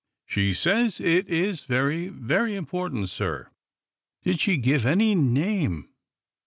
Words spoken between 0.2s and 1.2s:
She says